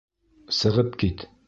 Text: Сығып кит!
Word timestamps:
Сығып 0.61 0.97
кит! 1.05 1.27